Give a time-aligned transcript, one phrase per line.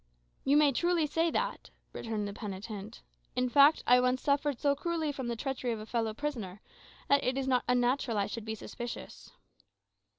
[0.43, 3.03] "You may truly say that," returned the penitent.
[3.35, 6.59] "In fact, I once suffered so cruelly from the treachery of a fellow prisoner,
[7.07, 9.31] that it is not unnatural I should be suspicious."